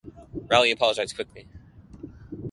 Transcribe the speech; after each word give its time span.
Rowley 0.49 0.71
apologized 0.71 1.13
quickly. 1.15 1.45